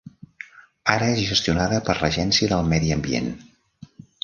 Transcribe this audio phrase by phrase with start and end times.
[0.93, 3.31] Ara és gestionada per l'Agència de Medi Ambient.